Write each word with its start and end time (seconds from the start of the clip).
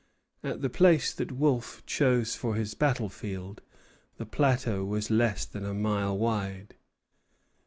At 0.43 0.63
the 0.63 0.69
place 0.71 1.13
that 1.13 1.31
Wolfe 1.31 1.85
chose 1.85 2.35
for 2.35 2.55
his 2.55 2.73
battle 2.73 3.07
field 3.07 3.61
the 4.17 4.25
plateau 4.25 4.83
was 4.83 5.11
less 5.11 5.45
than 5.45 5.63
a 5.63 5.75
mile 5.75 6.17
wide. 6.17 6.73